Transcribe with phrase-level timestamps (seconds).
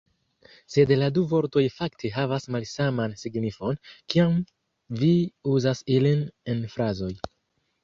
[0.75, 3.79] Sed la du vortoj fakte havas malsaman signifon,
[4.15, 4.35] kiam
[5.05, 5.13] vi
[5.55, 6.27] uzas ilin
[6.57, 7.15] en frazoj.